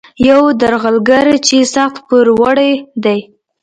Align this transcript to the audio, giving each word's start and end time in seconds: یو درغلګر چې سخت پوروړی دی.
یو 0.27 0.41
درغلګر 0.59 1.25
چې 1.47 1.57
سخت 1.75 1.97
پوروړی 2.07 2.73
دی. 3.03 3.19